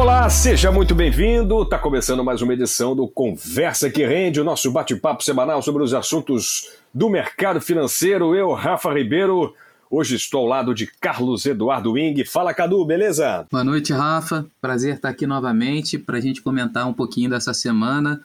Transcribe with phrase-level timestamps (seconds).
[0.00, 1.60] Olá, seja muito bem-vindo.
[1.62, 5.92] Está começando mais uma edição do Conversa que Rende, o nosso bate-papo semanal sobre os
[5.92, 8.34] assuntos do mercado financeiro.
[8.34, 9.54] Eu, Rafa Ribeiro,
[9.90, 12.24] hoje estou ao lado de Carlos Eduardo Wing.
[12.24, 13.46] Fala, Cadu, beleza?
[13.52, 14.46] Boa noite, Rafa.
[14.58, 18.22] Prazer estar aqui novamente para a gente comentar um pouquinho dessa semana.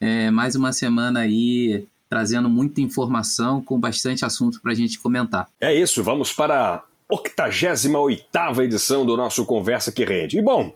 [0.00, 5.46] É, mais uma semana aí trazendo muita informação com bastante assunto para a gente comentar.
[5.60, 10.38] É isso, vamos para a 88 edição do nosso Conversa que Rende.
[10.38, 10.72] E bom,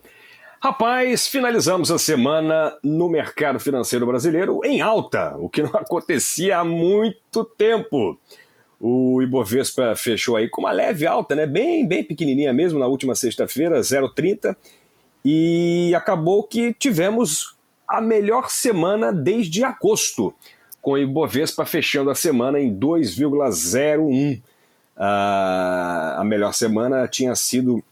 [0.63, 6.65] Rapaz, finalizamos a semana no mercado financeiro brasileiro em alta, o que não acontecia há
[6.65, 8.17] muito tempo.
[8.79, 11.47] O Ibovespa fechou aí com uma leve alta, né?
[11.47, 14.57] Bem, bem pequenininha mesmo na última sexta-feira, 0,30,
[15.25, 17.57] e acabou que tivemos
[17.89, 20.33] a melhor semana desde agosto,
[20.81, 24.39] com o Ibovespa fechando a semana em 2,01.
[24.39, 24.43] Uh,
[24.97, 27.83] a melhor semana tinha sido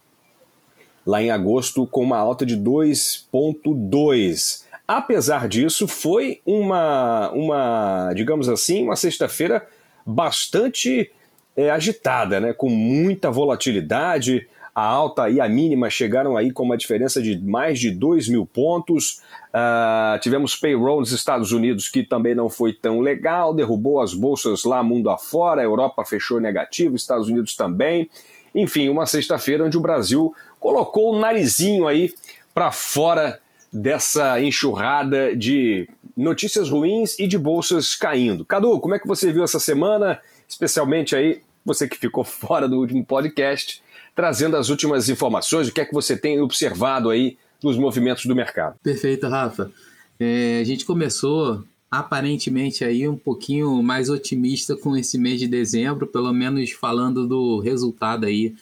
[1.07, 4.65] lá em agosto com uma alta de 2,2.
[4.87, 9.67] Apesar disso, foi uma, uma digamos assim, uma sexta-feira
[10.05, 11.11] bastante
[11.57, 12.53] é, agitada, né?
[12.53, 14.49] com muita volatilidade.
[14.75, 18.47] A alta e a mínima chegaram aí com uma diferença de mais de 2 mil
[18.47, 19.21] pontos.
[19.51, 24.65] Uh, tivemos payroll nos Estados Unidos que também não foi tão legal, derrubou as bolsas
[24.65, 28.09] lá mundo afora, a Europa fechou negativo, Estados Unidos também.
[28.55, 32.13] Enfim, uma sexta-feira onde o Brasil colocou o narizinho aí
[32.55, 33.41] para fora
[33.73, 38.45] dessa enxurrada de notícias ruins e de bolsas caindo.
[38.45, 42.79] Cadu, como é que você viu essa semana, especialmente aí você que ficou fora do
[42.79, 43.83] último podcast,
[44.15, 48.35] trazendo as últimas informações, o que é que você tem observado aí dos movimentos do
[48.35, 48.77] mercado?
[48.83, 49.71] Perfeito, Rafa.
[50.19, 56.07] É, a gente começou aparentemente aí um pouquinho mais otimista com esse mês de dezembro,
[56.07, 58.55] pelo menos falando do resultado aí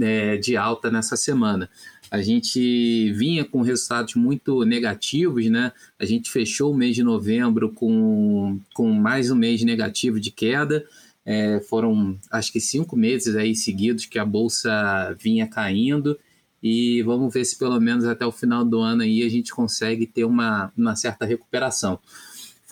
[0.00, 1.68] é, de alta nessa semana.
[2.10, 5.72] A gente vinha com resultados muito negativos, né?
[5.98, 10.84] A gente fechou o mês de novembro com, com mais um mês negativo de queda.
[11.24, 16.18] É, foram acho que cinco meses aí seguidos que a bolsa vinha caindo
[16.62, 20.06] e vamos ver se pelo menos até o final do ano aí a gente consegue
[20.06, 21.98] ter uma, uma certa recuperação.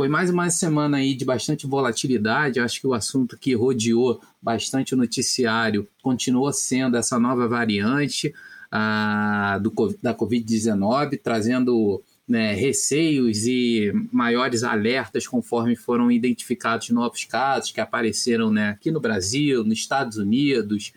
[0.01, 2.59] Foi mais uma semana aí de bastante volatilidade.
[2.59, 8.35] Acho que o assunto que rodeou bastante o noticiário continua sendo essa nova variante
[8.73, 9.71] a, do,
[10.03, 18.51] da Covid-19, trazendo né, receios e maiores alertas conforme foram identificados novos casos que apareceram
[18.51, 20.95] né, aqui no Brasil, nos Estados Unidos.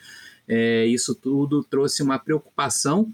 [0.47, 3.11] É, isso tudo trouxe uma preocupação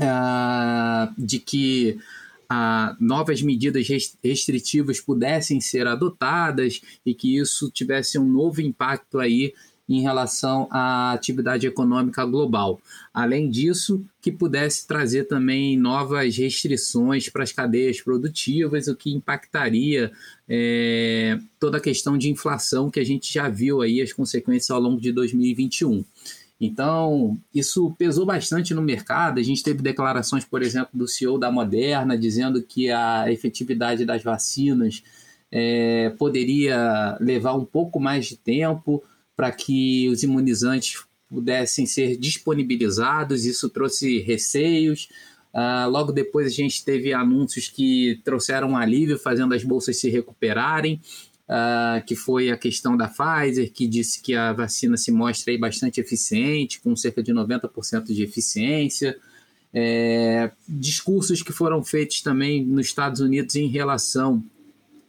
[0.00, 2.00] ah, de que
[3.00, 3.86] novas medidas
[4.22, 9.52] restritivas pudessem ser adotadas e que isso tivesse um novo impacto aí
[9.88, 12.80] em relação à atividade econômica global.
[13.12, 20.10] Além disso, que pudesse trazer também novas restrições para as cadeias produtivas, o que impactaria
[20.48, 24.80] é, toda a questão de inflação que a gente já viu aí as consequências ao
[24.80, 26.04] longo de 2021.
[26.60, 29.40] Então, isso pesou bastante no mercado.
[29.40, 34.22] A gente teve declarações, por exemplo, do CEO da Moderna dizendo que a efetividade das
[34.22, 35.02] vacinas
[35.50, 39.02] é, poderia levar um pouco mais de tempo
[39.36, 43.44] para que os imunizantes pudessem ser disponibilizados.
[43.44, 45.08] Isso trouxe receios.
[45.52, 51.00] Uh, logo depois, a gente teve anúncios que trouxeram alívio, fazendo as bolsas se recuperarem
[51.48, 55.58] uh, que foi a questão da Pfizer, que disse que a vacina se mostra aí
[55.58, 59.16] bastante eficiente, com cerca de 90% de eficiência.
[59.76, 64.44] É, discursos que foram feitos também nos Estados Unidos em relação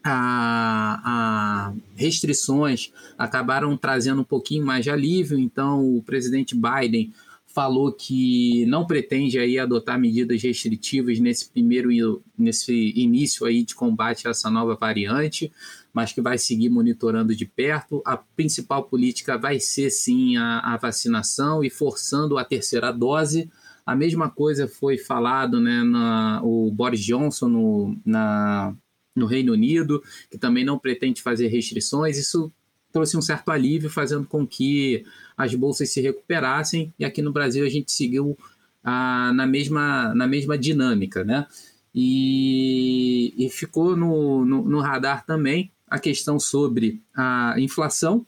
[0.04, 5.38] a, a, restrições acabaram trazendo um pouquinho mais de alívio.
[5.38, 7.12] Então, o presidente Biden
[7.56, 14.28] falou que não pretende aí adotar medidas restritivas nesse primeiro nesse início aí de combate
[14.28, 15.50] a essa nova variante,
[15.94, 18.02] mas que vai seguir monitorando de perto.
[18.06, 23.50] A principal política vai ser sim a, a vacinação e forçando a terceira dose.
[23.86, 28.76] A mesma coisa foi falado, né, na, o Boris Johnson no, na,
[29.16, 32.18] no Reino Unido, que também não pretende fazer restrições.
[32.18, 32.52] Isso
[32.92, 35.06] trouxe um certo alívio, fazendo com que
[35.38, 38.38] as bolsas se recuperassem, e aqui no Brasil a gente seguiu
[38.84, 41.48] ah, na, mesma, na mesma dinâmica, né?
[41.94, 48.26] E, e ficou no, no, no radar também a questão sobre a inflação,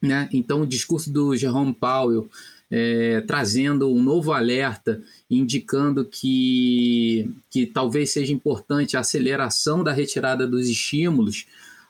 [0.00, 0.28] né?
[0.32, 2.28] Então, o discurso do Jerome Powell
[2.70, 10.46] é, trazendo um novo alerta, indicando que, que talvez seja importante a aceleração da retirada
[10.46, 11.46] dos estímulos,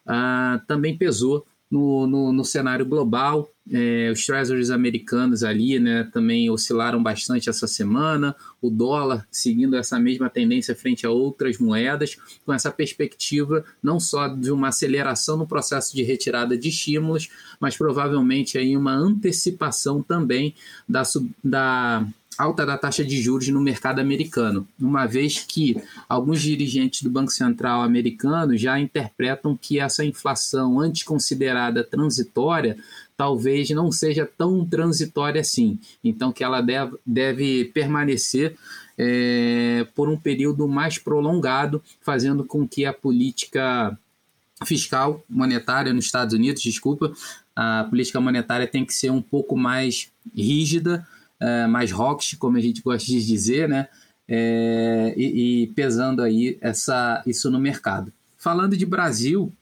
[0.07, 3.51] ah, também pesou no, no, no cenário global.
[3.73, 9.97] É, os treasuries americanos ali né, também oscilaram bastante essa semana, o dólar seguindo essa
[10.01, 15.47] mesma tendência frente a outras moedas, com essa perspectiva não só de uma aceleração no
[15.47, 17.29] processo de retirada de estímulos,
[17.61, 20.53] mas provavelmente aí uma antecipação também
[20.89, 21.03] da,
[21.45, 22.05] da
[22.41, 25.77] alta da taxa de juros no mercado americano, uma vez que
[26.09, 32.79] alguns dirigentes do Banco Central americano já interpretam que essa inflação antes considerada transitória
[33.17, 35.79] talvez não seja tão transitória assim.
[36.03, 38.57] Então, que ela deve, deve permanecer
[38.97, 43.97] é, por um período mais prolongado, fazendo com que a política
[44.65, 47.13] fiscal monetária nos Estados Unidos, desculpa,
[47.55, 51.07] a política monetária tem que ser um pouco mais rígida,
[51.41, 53.89] é, mais rocks, como a gente gosta de dizer, né?
[54.29, 58.13] É, e, e, pesando aí essa, isso no mercado.
[58.39, 59.53] Falando de Brasil,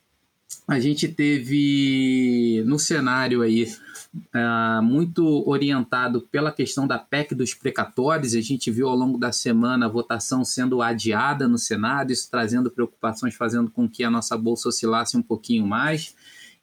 [0.67, 3.73] a gente teve no cenário aí
[4.15, 8.35] uh, muito orientado pela questão da PEC dos precatórios.
[8.35, 12.71] A gente viu ao longo da semana a votação sendo adiada no Senado, isso trazendo
[12.71, 16.15] preocupações, fazendo com que a nossa bolsa oscilasse um pouquinho mais.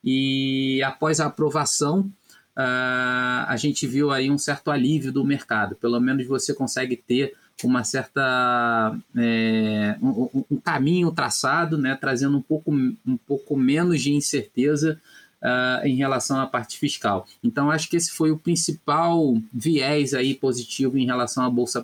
[0.03, 2.11] E após a aprovação,
[2.55, 5.75] a gente viu aí um certo alívio do mercado.
[5.75, 12.41] Pelo menos você consegue ter uma certa é, um, um, caminho traçado, né, trazendo um
[12.41, 14.99] pouco, um pouco menos de incerteza
[15.41, 17.25] uh, em relação à parte fiscal.
[17.43, 21.81] Então acho que esse foi o principal viés aí positivo em relação à bolsa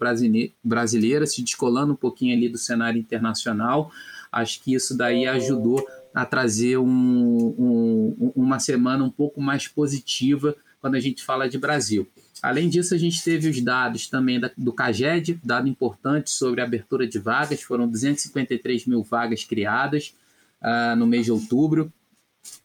[0.64, 3.92] brasileira, se descolando um pouquinho ali do cenário internacional.
[4.32, 10.96] Acho que isso daí ajudou a trazer um, uma semana um pouco mais positiva quando
[10.96, 12.08] a gente fala de Brasil.
[12.42, 16.64] Além disso, a gente teve os dados também da, do CAGED, dado importante sobre a
[16.64, 20.16] abertura de vagas, foram 253 mil vagas criadas
[20.62, 21.94] uh, no mês de outubro,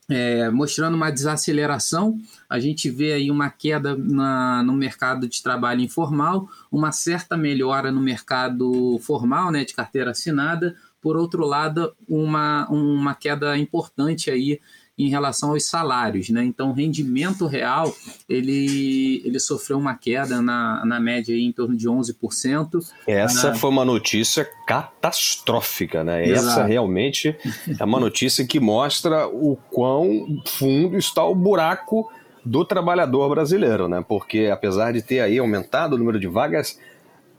[0.09, 2.19] é, mostrando uma desaceleração.
[2.49, 7.91] A gente vê aí uma queda na, no mercado de trabalho informal, uma certa melhora
[7.91, 10.75] no mercado formal, né, de carteira assinada.
[11.01, 14.59] Por outro lado, uma, uma queda importante aí
[14.97, 16.43] em relação aos salários, né?
[16.43, 17.95] Então, o rendimento real,
[18.27, 22.79] ele, ele sofreu uma queda na, na média aí, em torno de 11%.
[23.05, 26.27] Essa ah, foi uma notícia catastrófica, né?
[26.27, 26.47] Exato.
[26.47, 27.37] Essa realmente
[27.79, 32.11] é uma notícia que mostra o quão fundo está o buraco
[32.43, 34.03] do trabalhador brasileiro, né?
[34.07, 36.79] Porque apesar de ter aí aumentado o número de vagas,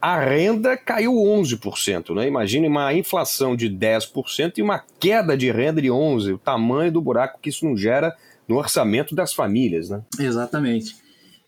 [0.01, 2.15] a renda caiu 11%.
[2.15, 2.29] Né?
[2.29, 7.01] Imagine uma inflação de 10% e uma queda de renda de 11%, o tamanho do
[7.01, 8.17] buraco que isso não gera
[8.47, 9.91] no orçamento das famílias.
[9.91, 10.03] Né?
[10.19, 10.97] Exatamente.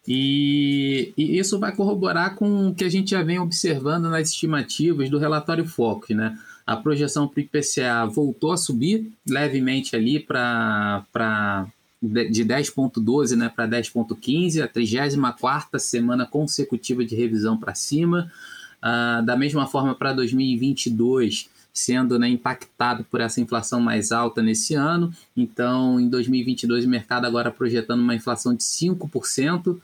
[0.06, 5.08] E, e, isso vai corroborar com o que a gente já vem observando nas estimativas
[5.08, 6.16] do relatório Focus.
[6.16, 6.36] Né?
[6.66, 11.66] A projeção para o IPCA voltou a subir levemente ali para
[12.02, 18.32] de 10,12 né, para 10,15, a 34 semana consecutiva de revisão para cima.
[18.78, 24.74] Uh, da mesma forma, para 2022, sendo né, impactado por essa inflação mais alta nesse
[24.74, 25.12] ano.
[25.36, 29.68] Então, em 2022, o mercado agora projetando uma inflação de 5%.
[29.68, 29.80] Uh,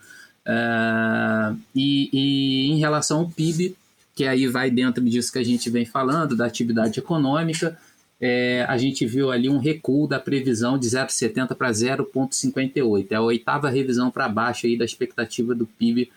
[0.49, 3.77] ah, e, e em relação ao PIB,
[4.15, 7.77] que aí vai dentro disso que a gente vem falando, da atividade econômica,
[8.21, 13.07] é, a gente viu ali um recuo da previsão de 0,70 para 0,58.
[13.11, 16.11] É a oitava revisão para baixo aí da expectativa do PIB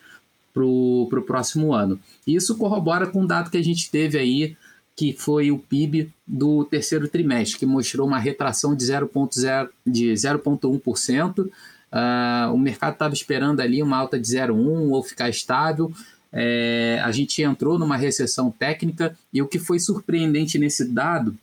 [0.53, 2.00] para o próximo ano.
[2.25, 4.56] Isso corrobora com o um dado que a gente teve aí,
[4.96, 9.70] que foi o PIB do terceiro trimestre, que mostrou uma retração de 0,1%.
[9.86, 11.50] De 0,1%.
[11.91, 15.91] Uh, o mercado estava esperando ali uma alta de 0,1% ou ficar estável.
[16.32, 21.36] É, a gente entrou numa recessão técnica e o que foi surpreendente nesse dado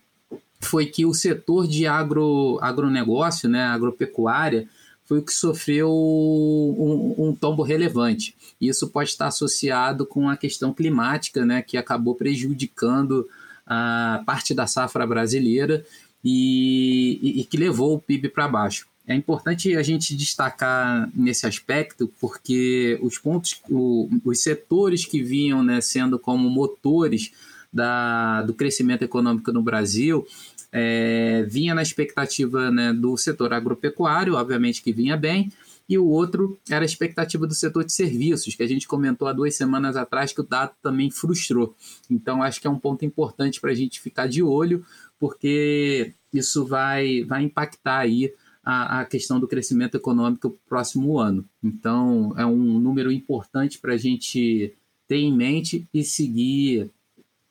[0.66, 4.68] foi que o setor de agro, agronegócio, né, agropecuária,
[5.04, 8.35] foi o que sofreu um, um, tombo relevante.
[8.61, 13.26] Isso pode estar associado com a questão climática, né, que acabou prejudicando
[13.64, 15.85] a parte da safra brasileira
[16.25, 18.87] e, e, e que levou o PIB para baixo.
[19.06, 25.62] É importante a gente destacar nesse aspecto, porque os pontos, o, os setores que vinham
[25.62, 27.30] né, sendo como motores
[27.76, 30.26] da, do crescimento econômico no Brasil
[30.73, 35.50] é, vinha na expectativa né, do setor agropecuário, obviamente que vinha bem,
[35.88, 39.33] e o outro era a expectativa do setor de serviços, que a gente comentou há
[39.33, 41.75] duas semanas atrás que o dado também frustrou.
[42.11, 44.85] Então, acho que é um ponto importante para a gente ficar de olho,
[45.18, 51.49] porque isso vai, vai impactar aí a, questão do crescimento econômico próximo ano.
[51.62, 54.75] Então, é um número importante para a gente
[55.06, 56.90] ter em mente e seguir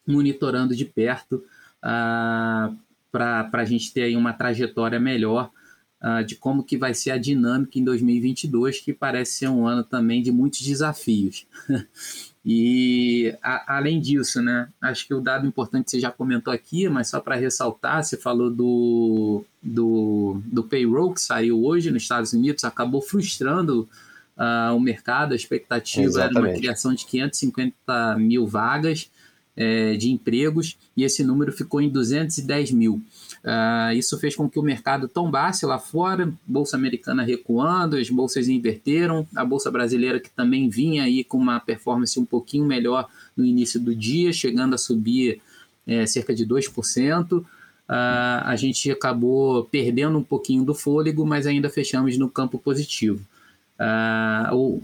[0.08, 1.44] monitorando de perto uh,
[1.84, 2.74] ah,
[3.12, 5.50] para a gente ter aí uma trajetória melhor
[6.02, 9.84] uh, de como que vai ser a dinâmica em 2022, que parece ser um ano
[9.84, 11.46] também de muitos desafios.
[12.48, 17.08] E a, além disso, né, acho que o dado importante você já comentou aqui, mas
[17.08, 22.64] só para ressaltar, você falou do, do, do payroll que saiu hoje nos Estados Unidos,
[22.64, 23.90] acabou frustrando
[24.38, 26.38] uh, o mercado, a expectativa Exatamente.
[26.38, 29.10] era uma criação de 550 mil vagas
[29.58, 33.02] é, de empregos e esse número ficou em 210 mil.
[33.44, 38.48] Uh, isso fez com que o mercado tombasse lá fora, bolsa americana recuando, as bolsas
[38.48, 43.08] inverteram, a bolsa brasileira que também vinha aí com uma performance um pouquinho melhor
[43.38, 45.42] no início do dia, chegando a subir
[45.86, 47.34] é, cerca de 2%.
[47.34, 47.46] Uh,
[47.88, 53.24] ah, a gente acabou perdendo um pouquinho do fôlego, mas ainda fechamos no campo positivo.
[53.80, 54.82] Uh,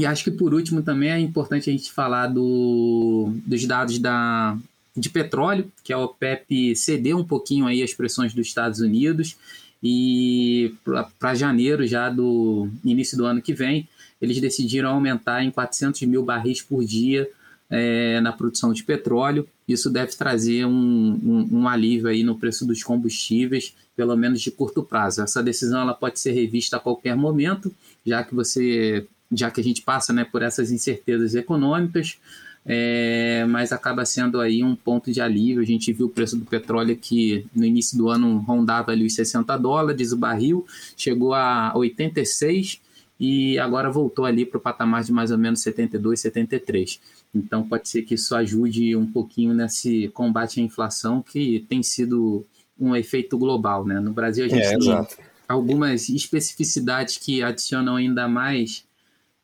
[0.00, 4.56] e acho que por último também é importante a gente falar do, dos dados da,
[4.96, 9.36] de petróleo, que a OPEP cedeu um pouquinho aí as pressões dos Estados Unidos
[9.82, 10.74] e
[11.18, 13.88] para janeiro já do início do ano que vem,
[14.20, 17.28] eles decidiram aumentar em 400 mil barris por dia
[17.70, 19.46] é, na produção de petróleo.
[19.66, 24.50] Isso deve trazer um, um, um, alívio aí no preço dos combustíveis, pelo menos de
[24.50, 25.22] curto prazo.
[25.22, 27.72] Essa decisão ela pode ser revista a qualquer momento,
[28.04, 32.18] já que você, já que a gente passa né, por essas incertezas econômicas
[32.64, 35.62] é, mas acaba sendo aí um ponto de alívio.
[35.62, 39.14] A gente viu o preço do petróleo que no início do ano rondava ali os
[39.14, 42.80] 60 dólares o barril, chegou a 86
[43.18, 47.00] e agora voltou ali para o patamar de mais ou menos 72, 73.
[47.34, 52.46] Então pode ser que isso ajude um pouquinho nesse combate à inflação que tem sido
[52.78, 54.00] um efeito global, né?
[54.00, 55.16] No Brasil a gente é, tem exato.
[55.46, 58.84] algumas especificidades que adicionam ainda mais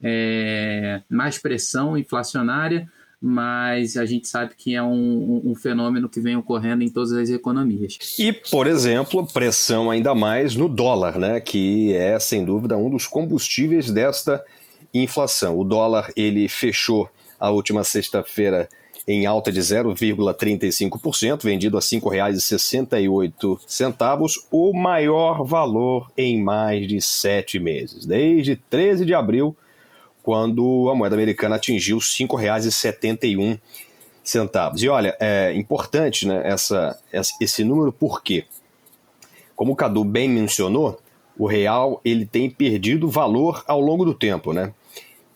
[0.03, 2.89] é, mais pressão inflacionária,
[3.21, 7.31] mas a gente sabe que é um, um, fenômeno que vem ocorrendo em todas as
[7.31, 7.99] economias.
[8.19, 13.07] E, por exemplo, pressão ainda mais no dólar, né, que é sem dúvida um dos
[13.07, 14.45] combustíveis desta
[14.93, 15.59] inflação.
[15.59, 17.09] O dólar ele fechou
[17.41, 18.69] a última sexta-feira
[19.09, 27.61] em alta de 0,35%, vendido a R$ 5,68, o maior valor em mais de sete
[27.61, 28.05] meses.
[28.05, 29.57] Desde 13 de abril,
[30.27, 33.61] quando a moeda americana atingiu R$ 5,71.
[34.83, 36.99] E olha, é importante né, essa,
[37.41, 38.45] esse número, por quê?
[39.55, 41.01] Como o Cadu bem mencionou,
[41.39, 44.75] o real ele tem perdido valor ao longo do tempo, né?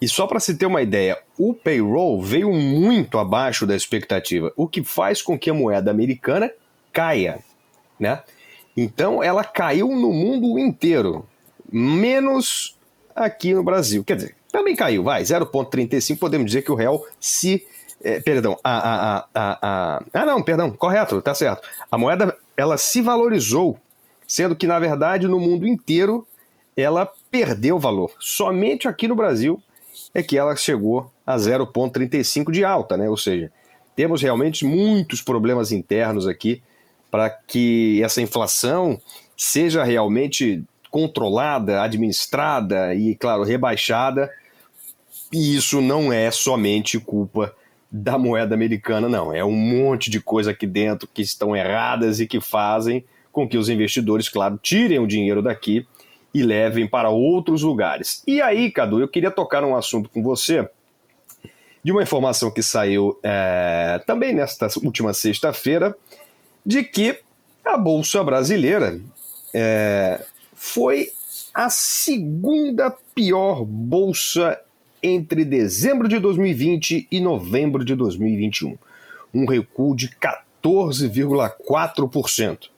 [0.00, 4.66] E só para se ter uma ideia, o payroll veio muito abaixo da expectativa, o
[4.66, 6.50] que faz com que a moeda americana
[6.92, 7.38] caia,
[7.96, 8.24] né?
[8.76, 11.24] Então ela caiu no mundo inteiro,
[11.70, 12.76] menos
[13.14, 14.02] aqui no Brasil.
[14.02, 17.66] Quer dizer, também caiu, vai, 0,35, podemos dizer que o real se.
[18.02, 21.68] É, perdão, a, a, a, a, Ah, não, perdão, correto, tá certo.
[21.90, 23.78] A moeda ela se valorizou,
[24.26, 26.26] sendo que, na verdade, no mundo inteiro
[26.76, 28.10] ela perdeu valor.
[28.18, 29.62] Somente aqui no Brasil
[30.14, 33.08] é que ela chegou a 0,35 de alta, né?
[33.08, 33.52] Ou seja,
[33.94, 36.62] temos realmente muitos problemas internos aqui
[37.10, 38.98] para que essa inflação
[39.36, 44.30] seja realmente controlada, administrada e, claro, rebaixada
[45.32, 47.54] e isso não é somente culpa
[47.90, 49.32] da moeda americana, não.
[49.34, 53.58] É um monte de coisa aqui dentro que estão erradas e que fazem com que
[53.58, 55.86] os investidores, claro, tirem o dinheiro daqui
[56.32, 58.22] e levem para outros lugares.
[58.26, 60.68] E aí, Cadu, eu queria tocar um assunto com você
[61.82, 65.96] de uma informação que saiu é, também nesta última sexta-feira,
[66.64, 67.18] de que
[67.64, 69.00] a Bolsa Brasileira
[69.54, 70.22] é,
[70.54, 71.10] foi
[71.54, 74.60] a segunda pior bolsa
[75.02, 78.78] entre dezembro de 2020 e novembro de 2021,
[79.32, 82.68] um recuo de 14,4%.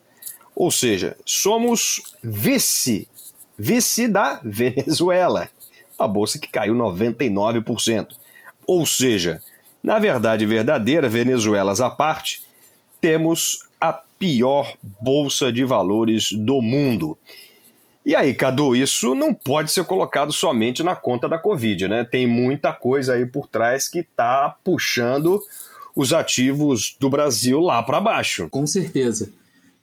[0.55, 3.09] Ou seja, somos vice,
[3.57, 5.49] vice da Venezuela,
[5.97, 8.15] a bolsa que caiu 99%.
[8.65, 9.41] Ou seja,
[9.81, 12.43] na verdade verdadeira, Venezuelas à parte,
[13.01, 17.17] temos a pior bolsa de valores do mundo.
[18.05, 22.03] E aí, Cadu, isso não pode ser colocado somente na conta da Covid, né?
[22.03, 25.41] Tem muita coisa aí por trás que está puxando
[25.95, 28.49] os ativos do Brasil lá para baixo.
[28.49, 29.31] Com certeza.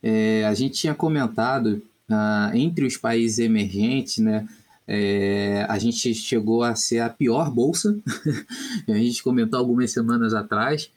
[0.03, 4.47] É, a gente tinha comentado ah, entre os países emergentes, né?
[4.87, 7.97] É, a gente chegou a ser a pior bolsa.
[8.87, 10.91] a gente comentou algumas semanas atrás.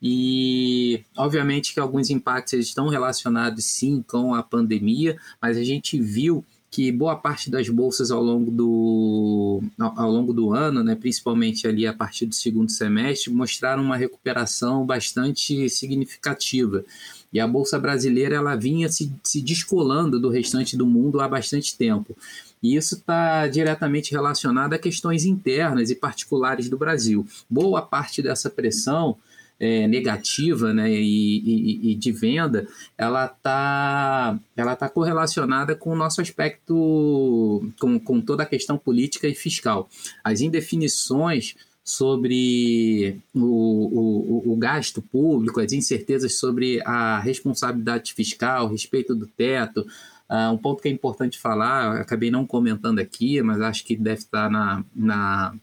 [0.00, 6.42] E obviamente que alguns impactos estão relacionados sim com a pandemia, mas a gente viu
[6.70, 11.84] que boa parte das bolsas ao longo do, ao, longo do ano, né, principalmente ali
[11.84, 16.84] a partir do segundo semestre, mostraram uma recuperação bastante significativa.
[17.32, 21.76] E a Bolsa Brasileira ela vinha se, se descolando do restante do mundo há bastante
[21.76, 22.16] tempo.
[22.62, 27.26] E isso está diretamente relacionado a questões internas e particulares do Brasil.
[27.48, 29.16] Boa parte dessa pressão
[29.60, 35.96] é, negativa né, e, e, e, de venda, ela está ela tá correlacionada com o
[35.96, 39.88] nosso aspecto, com, com toda a questão política e fiscal.
[40.24, 49.14] As indefinições sobre o, o, o, gasto público, as incertezas sobre a responsabilidade fiscal, respeito
[49.14, 49.86] do teto.
[50.28, 54.20] Uh, um ponto que é importante falar, acabei não comentando aqui, mas acho que deve
[54.20, 55.54] estar na, na,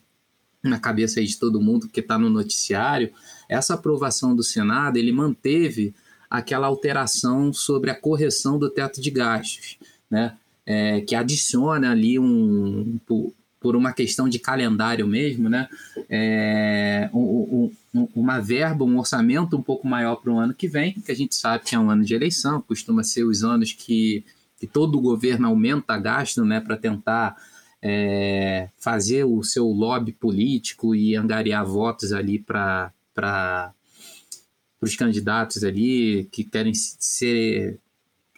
[0.62, 3.12] na cabeça de todo mundo que está no noticiário.
[3.50, 5.94] Essa aprovação do Senado, ele manteve
[6.30, 9.78] aquela alteração sobre a correção do teto de gastos,
[10.10, 10.36] né?
[10.66, 13.00] É, que adiciona ali um,
[13.60, 15.68] por uma questão de calendário mesmo, né?
[16.10, 20.94] É, um, um, uma verba, um orçamento um pouco maior para o ano que vem,
[20.94, 24.24] que a gente sabe que é um ano de eleição, costuma ser os anos que,
[24.60, 27.36] que todo governo aumenta gasto né, para tentar
[27.82, 32.92] é, fazer o seu lobby político e angariar votos ali para
[34.82, 37.80] os candidatos ali que querem ser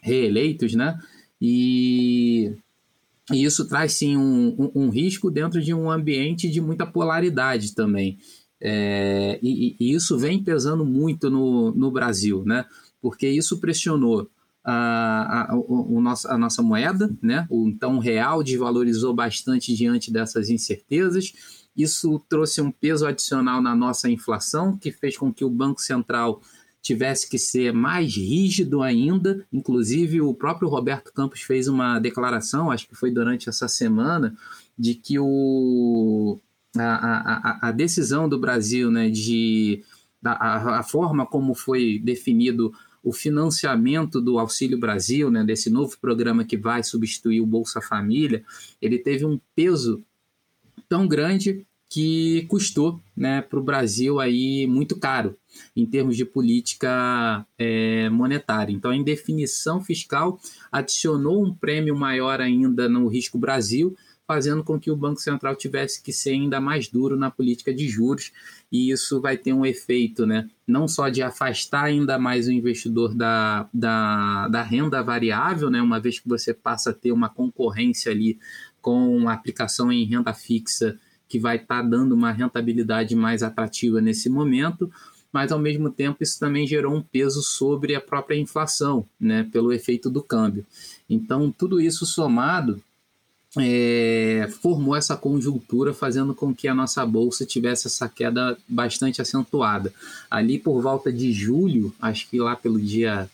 [0.02, 1.00] reeleitos, né?
[1.42, 2.54] E
[3.32, 7.76] e isso traz sim um, um, um, risco dentro de um ambiente de muita polaridade
[7.76, 8.18] também.
[8.60, 12.66] É, e, e, isso vem pesando muito no, no Brasil, né?
[13.02, 14.28] Porque isso pressionou
[14.64, 17.46] a, a, o, o nosso, a nossa moeda, né?
[17.50, 21.34] O então real desvalorizou bastante diante dessas incertezas.
[21.76, 26.42] Isso trouxe um peso adicional na nossa inflação, que fez com que o Banco Central
[26.82, 29.46] tivesse que ser mais rígido ainda.
[29.52, 34.36] Inclusive, o próprio Roberto Campos fez uma declaração, acho que foi durante essa semana,
[34.78, 36.40] de que o,
[36.78, 39.84] a, a, a decisão do Brasil né, de
[40.24, 42.74] a, a forma como foi definido
[43.04, 48.44] o financiamento do Auxílio Brasil, né, desse novo programa que vai substituir o Bolsa Família,
[48.82, 50.04] ele teve um peso
[50.88, 55.36] tão grande que custou né, para o Brasil aí muito caro
[55.75, 58.71] em termos de política é, monetária.
[58.71, 60.39] Então, a indefinição fiscal
[60.71, 63.97] adicionou um prêmio maior ainda no risco Brasil,
[64.28, 67.89] fazendo com que o Banco Central tivesse que ser ainda mais duro na política de
[67.89, 68.32] juros,
[68.71, 73.15] e isso vai ter um efeito, né, não só de afastar ainda mais o investidor
[73.15, 78.12] da, da, da renda variável, né, uma vez que você passa a ter uma concorrência
[78.12, 78.38] ali
[78.80, 80.95] com a aplicação em renda fixa
[81.30, 84.92] que vai estar tá dando uma rentabilidade mais atrativa nesse momento,
[85.32, 89.72] mas ao mesmo tempo isso também gerou um peso sobre a própria inflação, né, pelo
[89.72, 90.65] efeito do câmbio.
[91.08, 92.82] Então, tudo isso somado
[93.58, 99.94] é, formou essa conjuntura, fazendo com que a nossa bolsa tivesse essa queda bastante acentuada.
[100.30, 103.30] Ali por volta de julho, acho que lá pelo dia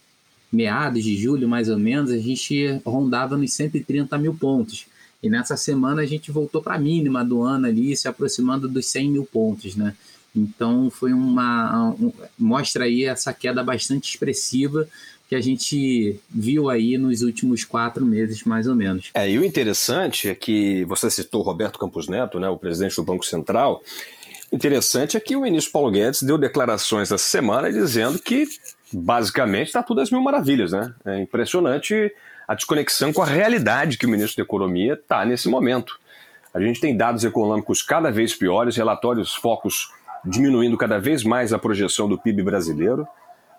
[0.51, 4.85] meados de julho, mais ou menos, a gente rondava nos 130 mil pontos.
[5.25, 8.85] E nessa semana a gente voltou para a mínima do ano ali, se aproximando dos
[8.85, 9.95] 100 mil pontos, né?
[10.35, 11.95] Então foi uma.
[11.99, 14.87] Um, mostra aí essa queda bastante expressiva
[15.27, 19.09] que a gente viu aí nos últimos quatro meses, mais ou menos.
[19.15, 23.03] É, e o interessante é que você citou Roberto Campos Neto, né, o presidente do
[23.03, 23.81] Banco Central.
[24.51, 28.47] Interessante é que o ministro Paulo Guedes deu declarações essa semana dizendo que
[28.93, 30.93] basicamente está tudo às mil maravilhas, né?
[31.03, 32.13] É impressionante
[32.47, 35.99] a desconexão com a realidade que o ministro da Economia está nesse momento.
[36.53, 39.89] A gente tem dados econômicos cada vez piores, relatórios focos
[40.23, 43.07] diminuindo cada vez mais a projeção do PIB brasileiro.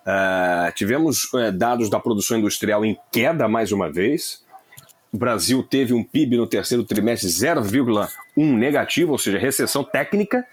[0.03, 4.45] Uh, tivemos uh, dados da produção industrial em queda mais uma vez.
[5.13, 8.09] O Brasil teve um PIB no terceiro trimestre 0,1
[8.57, 10.47] negativo, ou seja, recessão técnica.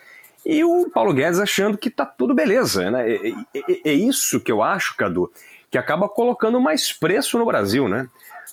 [0.46, 2.92] E o Paulo Guedes achando que está tudo beleza.
[2.92, 3.12] Né?
[3.12, 5.32] É, é, é, é isso que eu acho, Cadu,
[5.74, 8.08] que acaba colocando mais preço no Brasil, né?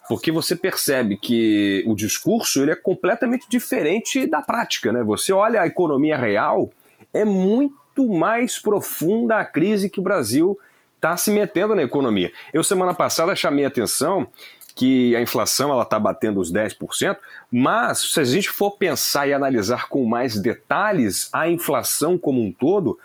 [0.08, 4.90] porque você percebe que o discurso ele é completamente diferente da prática.
[4.90, 5.02] Né?
[5.02, 6.70] Você olha a economia real,
[7.12, 10.58] é muito mais profunda a crise que o Brasil
[10.96, 12.32] está se metendo na economia.
[12.54, 14.26] Eu, semana passada, chamei a atenção
[14.74, 17.18] que a inflação está batendo os 10%,
[17.52, 22.50] mas se a gente for pensar e analisar com mais detalhes a inflação como um
[22.50, 22.98] todo,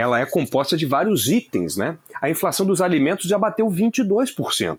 [0.00, 1.98] ela é composta de vários itens, né?
[2.20, 4.78] A inflação dos alimentos já bateu 22%.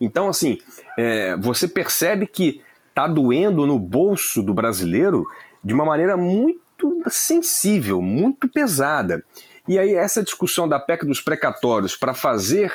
[0.00, 0.58] Então, assim,
[0.98, 5.26] é, você percebe que está doendo no bolso do brasileiro
[5.62, 9.24] de uma maneira muito sensível, muito pesada.
[9.68, 12.72] E aí, essa discussão da PEC dos precatórios para fazer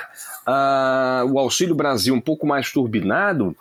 [0.48, 3.56] uh, o Auxílio Brasil um pouco mais turbinado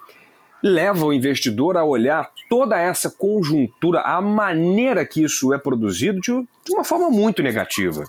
[0.66, 6.33] leva o investidor a olhar toda essa conjuntura, a maneira que isso é produzido, de,
[6.70, 8.05] uma forma muito negativa.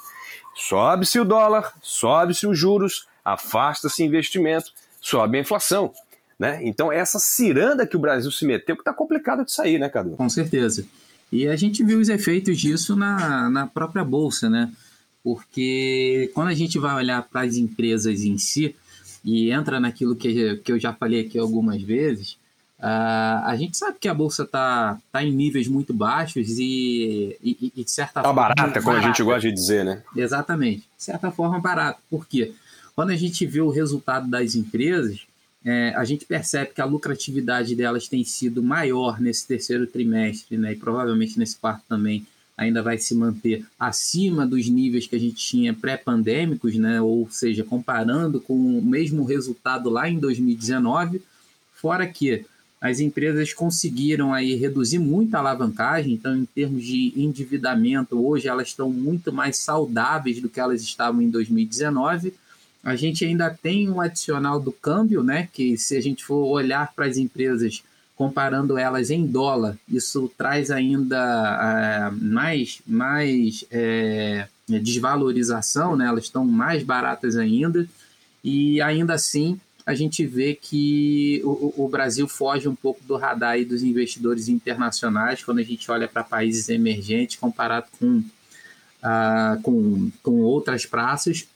[0.55, 5.93] Sobe-se o dólar, sobe-se os juros, afasta-se investimento, sobe a inflação.
[6.39, 6.59] Né?
[6.63, 10.11] Então, essa ciranda que o Brasil se meteu, que está complicado de sair, né, Cadu?
[10.11, 10.85] Com certeza.
[11.31, 14.71] E a gente viu os efeitos disso na, na própria Bolsa, né?
[15.23, 18.75] Porque quando a gente vai olhar para as empresas em si,
[19.27, 22.37] e entra naquilo que, que eu já falei aqui algumas vezes,
[22.79, 27.73] Uh, a gente sabe que a bolsa está tá em níveis muito baixos e, e,
[27.75, 28.41] e de certa tá forma.
[28.41, 29.05] Está barata, como barata.
[29.05, 30.03] a gente gosta de dizer, né?
[30.15, 30.81] Exatamente.
[30.95, 31.99] De certa forma, barato.
[32.09, 32.53] Por quê?
[32.95, 35.27] Quando a gente vê o resultado das empresas,
[35.65, 40.73] é, a gente percebe que a lucratividade delas tem sido maior nesse terceiro trimestre, né?
[40.73, 45.35] E provavelmente nesse quarto também ainda vai se manter acima dos níveis que a gente
[45.35, 47.01] tinha pré-pandêmicos, né?
[47.01, 51.21] Ou seja, comparando com o mesmo resultado lá em 2019,
[51.73, 52.45] fora que
[52.79, 58.67] as empresas conseguiram aí reduzir muito a alavancagem, então em termos de endividamento, hoje elas
[58.67, 62.33] estão muito mais saudáveis do que elas estavam em 2019.
[62.83, 66.93] A gente ainda tem um adicional do câmbio, né, que se a gente for olhar
[66.93, 67.83] para as empresas
[68.15, 71.19] comparando elas em dólar, isso traz ainda
[72.11, 76.07] uh, mais, mais é, desvalorização, né?
[76.07, 77.87] elas estão mais baratas ainda,
[78.43, 83.63] e ainda assim a gente vê que o, o Brasil foge um pouco do radar
[83.63, 90.41] dos investidores internacionais quando a gente olha para países emergentes comparado com, uh, com, com
[90.41, 91.47] outras praças.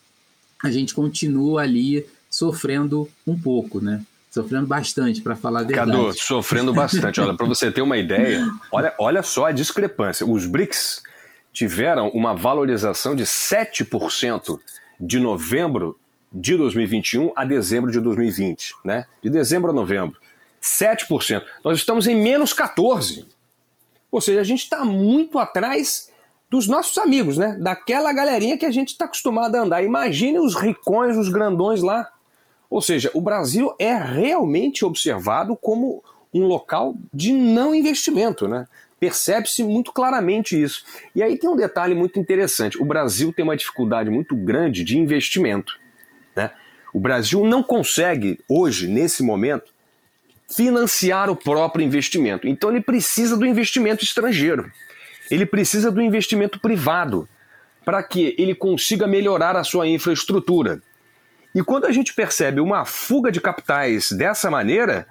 [0.63, 4.02] A gente continua ali sofrendo um pouco, né?
[4.30, 5.91] Sofrendo bastante, para falar a verdade.
[5.91, 7.20] Cadu, sofrendo bastante.
[7.20, 10.26] Olha, para você ter uma ideia, olha, olha só a discrepância.
[10.26, 11.04] Os BRICS
[11.52, 14.58] tiveram uma valorização de 7%
[14.98, 16.00] de novembro
[16.32, 19.06] de 2021 a dezembro de 2020, né?
[19.22, 20.17] De dezembro a novembro.
[20.62, 21.44] 7%.
[21.63, 23.26] Nós estamos em menos 14%.
[24.12, 26.12] Ou seja, a gente está muito atrás
[26.50, 27.58] dos nossos amigos, né?
[27.60, 29.84] Daquela galerinha que a gente está acostumado a andar.
[29.84, 32.10] Imagine os ricões, os grandões lá.
[32.70, 38.67] Ou seja, o Brasil é realmente observado como um local de não investimento, né?
[39.00, 40.84] Percebe-se muito claramente isso.
[41.15, 44.98] E aí tem um detalhe muito interessante: o Brasil tem uma dificuldade muito grande de
[44.98, 45.81] investimento.
[46.36, 46.52] Né?
[46.94, 49.72] O Brasil não consegue, hoje, nesse momento,
[50.50, 52.48] financiar o próprio investimento.
[52.48, 54.72] Então ele precisa do investimento estrangeiro.
[55.30, 57.28] Ele precisa do investimento privado
[57.86, 60.82] para que ele consiga melhorar a sua infraestrutura.
[61.56, 65.08] E quando a gente percebe uma fuga de capitais dessa maneira,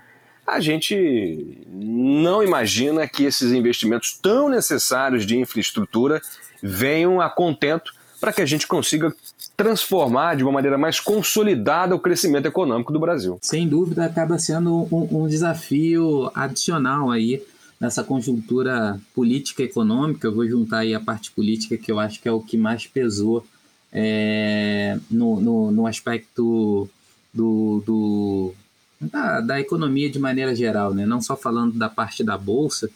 [0.47, 6.21] a gente não imagina que esses investimentos tão necessários de infraestrutura
[6.63, 9.15] venham a contento para que a gente consiga
[9.61, 13.39] transformar de uma maneira mais consolidada o crescimento econômico do Brasil.
[13.43, 17.43] Sem dúvida, acaba sendo um, um desafio adicional aí
[17.79, 20.27] nessa conjuntura política econômica.
[20.27, 22.87] Eu vou juntar aí a parte política, que eu acho que é o que mais
[22.87, 23.45] pesou
[23.93, 26.89] é, no, no, no, aspecto
[27.35, 28.55] do, do
[28.99, 31.05] da, da, economia de maneira geral, né?
[31.05, 32.89] não só falando da parte da Bolsa,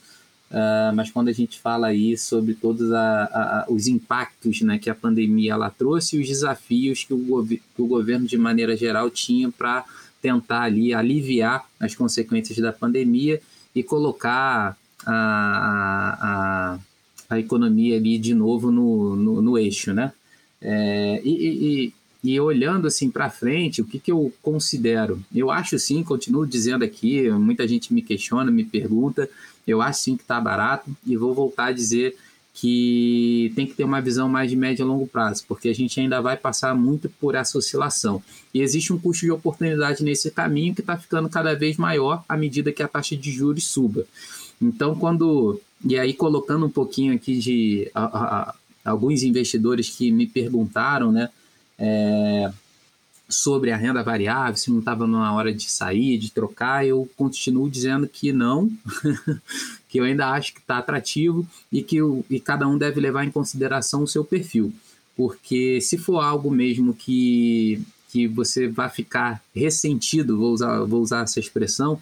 [0.54, 4.88] Uh, mas quando a gente fala aí sobre todos a, a, os impactos né, que
[4.88, 9.10] a pandemia ela trouxe e os desafios que o, que o governo, de maneira geral,
[9.10, 9.84] tinha para
[10.22, 13.42] tentar ali aliviar as consequências da pandemia
[13.74, 15.18] e colocar a,
[16.22, 16.78] a,
[17.34, 20.12] a economia ali de novo no, no, no eixo, né?
[20.62, 25.20] É, e, e, e, olhando assim para frente, o que, que eu considero?
[25.34, 29.28] Eu acho sim, continuo dizendo aqui, muita gente me questiona, me pergunta,
[29.66, 32.16] eu acho sim que está barato e vou voltar a dizer
[32.54, 35.98] que tem que ter uma visão mais de médio e longo prazo, porque a gente
[35.98, 38.22] ainda vai passar muito por essa oscilação.
[38.54, 42.36] E existe um custo de oportunidade nesse caminho que está ficando cada vez maior à
[42.36, 44.06] medida que a taxa de juros suba.
[44.62, 45.60] Então, quando.
[45.84, 51.30] E aí, colocando um pouquinho aqui de a, a, alguns investidores que me perguntaram, né?
[51.76, 52.52] É,
[53.28, 57.70] sobre a renda variável, se não estava na hora de sair, de trocar, eu continuo
[57.70, 58.70] dizendo que não,
[59.88, 63.24] que eu ainda acho que está atrativo e que o, e cada um deve levar
[63.24, 64.72] em consideração o seu perfil.
[65.16, 71.22] Porque se for algo mesmo que, que você vai ficar ressentido, vou usar, vou usar
[71.22, 72.00] essa expressão,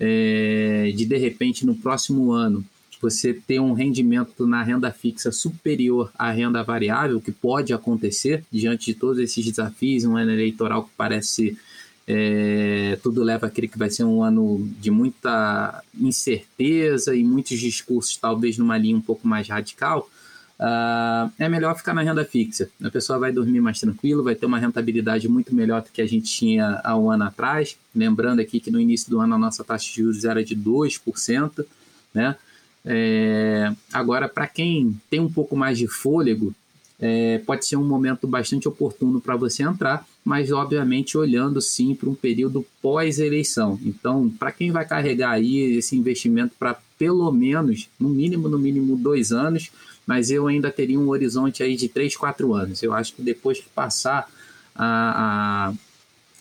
[0.00, 2.64] é, de de repente no próximo ano
[3.02, 8.86] você ter um rendimento na renda fixa superior à renda variável, que pode acontecer diante
[8.86, 11.58] de todos esses desafios, um ano eleitoral que parece
[12.06, 17.58] é, tudo leva a crer que vai ser um ano de muita incerteza e muitos
[17.58, 20.08] discursos, talvez numa linha um pouco mais radical.
[20.60, 22.70] Uh, é melhor ficar na renda fixa.
[22.84, 26.06] A pessoa vai dormir mais tranquilo, vai ter uma rentabilidade muito melhor do que a
[26.06, 27.76] gente tinha há um ano atrás.
[27.92, 31.64] Lembrando aqui que no início do ano a nossa taxa de juros era de 2%,
[32.14, 32.36] né?
[32.84, 36.54] É, agora, para quem tem um pouco mais de fôlego,
[37.00, 42.08] é, pode ser um momento bastante oportuno para você entrar, mas obviamente olhando sim para
[42.08, 43.78] um período pós-eleição.
[43.84, 48.96] Então, para quem vai carregar aí esse investimento para pelo menos, no mínimo, no mínimo
[48.96, 49.72] dois anos,
[50.06, 52.80] mas eu ainda teria um horizonte aí de três, quatro anos.
[52.82, 54.30] Eu acho que depois que passar,
[54.74, 55.74] a, a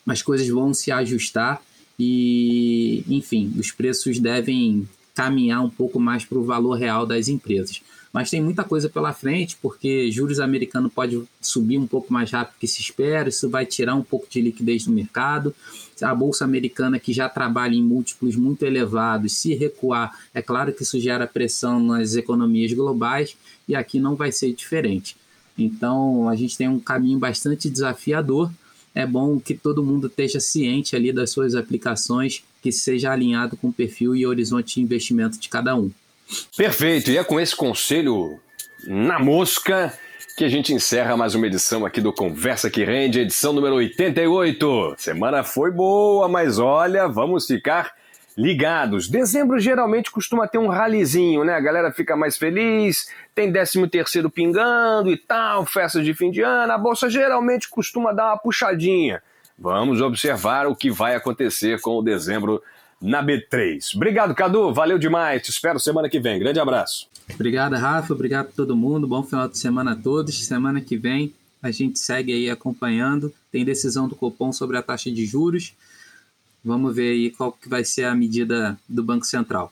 [0.08, 1.62] as coisas vão se ajustar
[1.98, 7.82] e, enfim, os preços devem caminhar um pouco mais para o valor real das empresas
[8.13, 12.58] mas tem muita coisa pela frente, porque juros americano pode subir um pouco mais rápido
[12.60, 15.56] que se espera, isso vai tirar um pouco de liquidez do mercado.
[16.02, 20.84] A bolsa americana, que já trabalha em múltiplos muito elevados, se recuar, é claro que
[20.84, 25.15] isso gera pressão nas economias globais e aqui não vai ser diferente.
[25.58, 28.52] Então, a gente tem um caminho bastante desafiador.
[28.93, 33.67] É bom que todo mundo esteja ciente ali das suas aplicações, que seja alinhado com
[33.67, 35.91] o perfil e horizonte de investimento de cada um.
[36.56, 38.39] Perfeito, e é com esse conselho
[38.88, 39.93] na mosca
[40.38, 44.95] que a gente encerra mais uma edição aqui do Conversa que Rende, edição número 88.
[44.97, 47.93] Semana foi boa, mas olha, vamos ficar
[48.38, 49.10] ligados.
[49.10, 51.54] Dezembro geralmente costuma ter um ralizinho, né?
[51.54, 56.41] A galera fica mais feliz, tem 13 terceiro pingando e tal, festa de fim de
[56.41, 59.21] ano, a bolsa geralmente costuma dar uma puxadinha.
[59.62, 62.63] Vamos observar o que vai acontecer com o dezembro
[63.00, 63.95] na B3.
[63.95, 64.74] Obrigado, Cadu.
[64.74, 65.43] Valeu demais.
[65.43, 66.39] Te espero semana que vem.
[66.39, 67.08] Grande abraço.
[67.32, 68.12] Obrigado, Rafa.
[68.12, 69.08] Obrigado a todo mundo.
[69.08, 70.47] Bom final de semana a todos.
[70.47, 73.32] Semana que vem a gente segue aí acompanhando.
[73.52, 75.76] Tem decisão do Copom sobre a taxa de juros.
[76.65, 79.71] Vamos ver aí qual que vai ser a medida do Banco Central.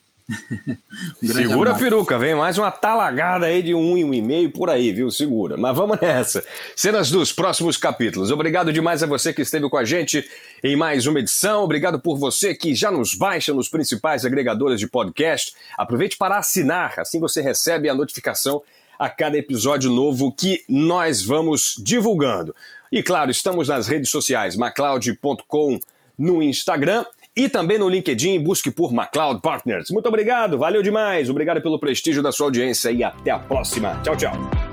[1.24, 4.52] Um Segura a peruca, vem mais uma talagada aí de um e um e meio
[4.52, 5.10] por aí, viu?
[5.10, 5.58] Segura.
[5.58, 6.44] Mas vamos nessa.
[6.76, 8.30] Cenas dos próximos capítulos.
[8.30, 10.30] Obrigado demais a você que esteve com a gente
[10.63, 11.63] em mais uma edição.
[11.63, 15.54] Obrigado por você que já nos baixa nos principais agregadores de podcast.
[15.78, 18.62] Aproveite para assinar, assim você recebe a notificação
[19.00, 22.54] a cada episódio novo que nós vamos divulgando.
[22.92, 25.80] E claro, estamos nas redes sociais, macleod.com
[26.18, 29.89] no Instagram e também no LinkedIn, busque por MacLeod Partners.
[29.89, 31.30] Muito obrigado, valeu demais.
[31.30, 34.00] Obrigado pelo prestígio da sua audiência e até a próxima.
[34.04, 34.69] Tchau, tchau.